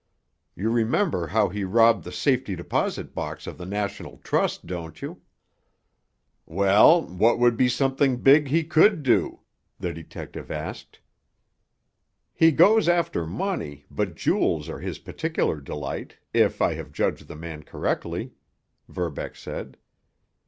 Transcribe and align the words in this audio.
You 0.55 0.71
remember 0.71 1.27
how 1.27 1.49
he 1.49 1.63
robbed 1.63 2.05
the 2.05 2.11
safety 2.11 2.55
deposit 2.55 3.13
boxes 3.13 3.45
of 3.45 3.57
the 3.59 3.67
National 3.67 4.17
Trust, 4.23 4.65
don't 4.65 4.99
you?" 4.99 5.21
"Well, 6.47 7.03
what 7.03 7.37
would 7.37 7.55
be 7.55 7.69
something 7.69 8.17
big 8.17 8.47
he 8.47 8.63
could 8.63 9.03
do?" 9.03 9.41
the 9.79 9.93
detective 9.93 10.49
asked. 10.49 11.01
"He 12.33 12.49
goes 12.51 12.89
after 12.89 13.27
money, 13.27 13.85
but 13.91 14.15
jewels 14.15 14.69
are 14.69 14.79
his 14.79 14.97
particular 14.97 15.61
delight, 15.61 16.17
if 16.33 16.63
I 16.63 16.73
have 16.73 16.91
judged 16.91 17.27
the 17.27 17.35
man 17.35 17.61
correctly," 17.61 18.33
Verbeck 18.89 19.35
said. 19.35 19.77